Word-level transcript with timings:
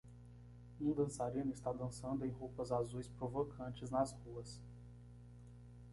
Um 0.81 0.93
dançarino 0.93 1.51
está 1.53 1.71
dançando 1.71 2.25
em 2.25 2.31
roupas 2.31 2.71
azuis 2.71 3.07
provocantes 3.07 3.91
nas 3.91 4.11
ruas 4.25 4.59